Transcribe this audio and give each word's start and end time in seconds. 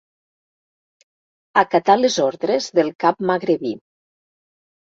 Acatà 1.63 1.97
les 2.01 2.17
ordres 2.25 2.73
del 2.81 2.91
cap 3.07 3.25
magrebí. 3.33 3.77